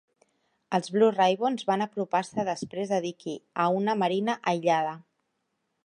Els 0.77 0.89
Blue 0.95 1.09
Ribbons 1.17 1.67
van 1.67 1.85
apropar-se 1.87 2.47
després 2.49 2.95
a 2.97 2.99
Dickey 3.05 3.39
a 3.67 3.71
una 3.83 3.97
marina 4.05 4.39
aïllada. 4.55 4.99